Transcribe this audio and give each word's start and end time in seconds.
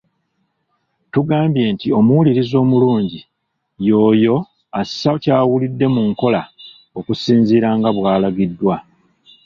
Tugambyenti 1.11 1.87
omuwuliriza 1.99 2.55
omulungi 2.63 3.19
y’oyo 3.87 4.35
assa 4.81 5.11
ky’awulidde 5.21 5.85
mu 5.93 6.01
nkola 6.09 6.41
okusinziira 6.99 7.69
nga 7.77 7.89
bw’alagiddwa. 7.95 8.75